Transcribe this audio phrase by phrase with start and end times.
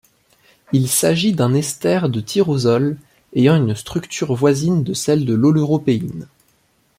[0.73, 2.97] Il s'agit d'un ester de tyrosol
[3.35, 6.27] ayant une structure voisine de celle de l'oleuropéine.